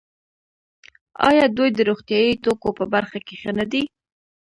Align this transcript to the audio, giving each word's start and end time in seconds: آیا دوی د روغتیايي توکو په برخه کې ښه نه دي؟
آیا 1.27 1.45
دوی 1.57 1.69
د 1.73 1.79
روغتیايي 1.89 2.33
توکو 2.43 2.69
په 2.79 2.85
برخه 2.93 3.17
کې 3.25 3.35
ښه 3.41 3.51
نه 3.59 3.65
دي؟ 3.71 3.83